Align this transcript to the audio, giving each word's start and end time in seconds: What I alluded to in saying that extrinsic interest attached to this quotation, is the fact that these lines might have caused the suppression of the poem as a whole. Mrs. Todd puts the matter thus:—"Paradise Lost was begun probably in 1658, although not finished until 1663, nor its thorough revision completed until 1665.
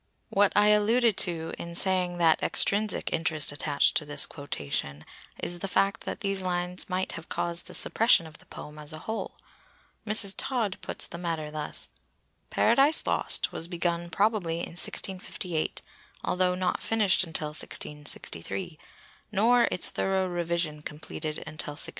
What 0.29 0.51
I 0.55 0.69
alluded 0.69 1.15
to 1.17 1.53
in 1.59 1.75
saying 1.75 2.17
that 2.17 2.41
extrinsic 2.41 3.13
interest 3.13 3.51
attached 3.51 3.95
to 3.97 4.03
this 4.03 4.25
quotation, 4.25 5.05
is 5.37 5.59
the 5.59 5.67
fact 5.67 6.05
that 6.07 6.21
these 6.21 6.41
lines 6.41 6.89
might 6.89 7.11
have 7.11 7.29
caused 7.29 7.67
the 7.67 7.75
suppression 7.75 8.25
of 8.25 8.39
the 8.39 8.47
poem 8.47 8.79
as 8.79 8.93
a 8.93 8.97
whole. 9.05 9.37
Mrs. 10.07 10.33
Todd 10.35 10.79
puts 10.81 11.05
the 11.05 11.19
matter 11.19 11.51
thus:—"Paradise 11.51 13.05
Lost 13.05 13.51
was 13.51 13.67
begun 13.67 14.09
probably 14.09 14.55
in 14.61 14.69
1658, 14.73 15.83
although 16.23 16.55
not 16.55 16.81
finished 16.81 17.23
until 17.23 17.49
1663, 17.49 18.79
nor 19.31 19.67
its 19.69 19.91
thorough 19.91 20.25
revision 20.25 20.81
completed 20.81 21.37
until 21.45 21.73
1665. 21.73 21.89